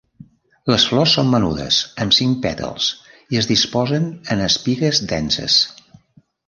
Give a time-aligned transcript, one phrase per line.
[0.73, 2.89] Les flors són menudes amb cinc pètals
[3.35, 5.63] i es disposen en espigues denses.